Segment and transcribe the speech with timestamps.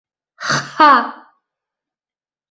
[0.47, 0.93] Х-ха!